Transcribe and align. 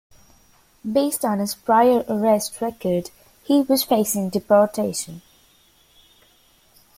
Based 0.93 1.23
on 1.23 1.37
his 1.37 1.53
prior 1.53 2.03
arrest 2.09 2.59
record, 2.59 3.11
he 3.43 3.61
was 3.61 3.83
facing 3.83 4.29
deportation. 4.29 5.21